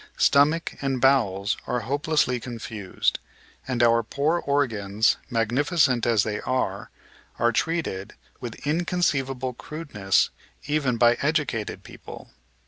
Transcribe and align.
Stomach 0.17 0.77
and 0.81 0.99
bowels 0.99 1.57
are 1.67 1.81
hopelessly 1.81 2.39
confused, 2.39 3.19
and 3.67 3.83
our 3.83 4.01
poor 4.01 4.39
organs, 4.39 5.17
magnificent 5.29 6.07
as 6.07 6.23
they 6.23 6.39
are, 6.41 6.89
are 7.37 7.51
treated 7.51 8.15
with 8.39 8.55
inconceivable 8.65 9.53
crudeness 9.53 10.31
even 10.65 10.97
by 10.97 11.19
educated 11.21 11.83
people. 11.83 12.31